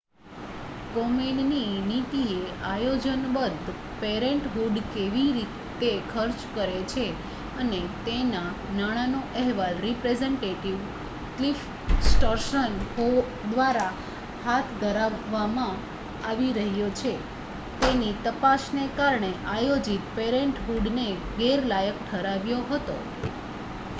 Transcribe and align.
કોમેનની 0.93 1.81
નીતિએ 1.81 2.37
આયોજનબદ્ધ 2.69 3.67
પેરેન્ટહૂડ 3.99 4.79
કેવી 4.93 5.25
રીતે 5.35 5.91
ખર્ચ 6.07 6.47
કરે 6.55 6.79
છે 6.87 7.03
અને 7.57 7.81
તેના 8.05 8.47
નાણાંનો 8.71 9.21
અહેવાલ 9.35 9.77
રિપ્રેઝેન્ટેટિવ 9.79 10.81
ક્લિફ 11.35 11.63
સ્ટર્ન્સ 12.07 12.49
દ્વારા 13.45 13.93
હાથ 14.43 14.73
ધરવામાં 14.81 15.79
આવી 16.25 16.51
રહ્યો 16.53 16.91
છે 16.97 17.15
તેની 17.79 18.13
તપાસને 18.25 18.91
કારણે 18.97 19.33
આયોજિત 19.51 20.13
પેરેન્ટહૂડને 20.15 21.09
ગેરલાયક 21.37 22.05
ઠરાવ્યો 22.05 22.63
હતો 22.69 23.01